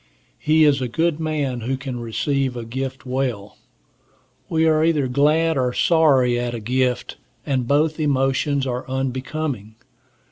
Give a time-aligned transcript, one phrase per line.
[0.39, 3.59] He is a good man who can receive a gift well.
[4.49, 9.75] We are either glad or sorry at a gift, and both emotions are unbecoming.